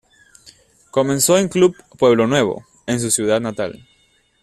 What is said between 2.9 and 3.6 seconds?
su ciudad